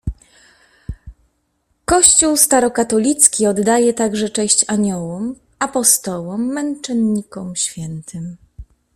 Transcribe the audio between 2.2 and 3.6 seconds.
Starokatolicki